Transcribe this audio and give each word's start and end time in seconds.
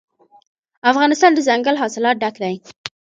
افغانستان 0.91 1.31
له 1.33 1.35
دځنګل 1.37 1.75
حاصلات 1.81 2.15
ډک 2.21 2.35
دی. 2.43 2.55